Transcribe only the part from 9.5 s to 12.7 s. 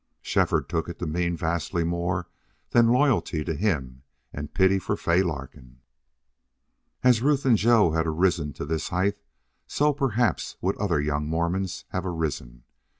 so perhaps would other young Mormons, have arisen.